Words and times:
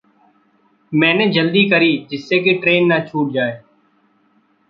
मैंने 0.91 1.27
जल्दी 1.29 1.63
करी 1.69 2.07
जिससे 2.09 2.39
कि 2.39 2.53
ट्रेन 2.53 2.91
न 2.93 2.99
छूट 2.99 3.31
जाए। 3.33 3.61